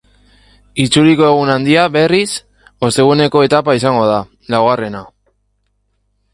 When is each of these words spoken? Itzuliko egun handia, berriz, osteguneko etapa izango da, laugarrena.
Itzuliko 0.83 1.27
egun 1.33 1.51
handia, 1.55 1.83
berriz, 1.97 2.31
osteguneko 2.89 3.45
etapa 3.51 3.79
izango 3.83 4.03
da, 4.15 4.19
laugarrena. 4.55 5.07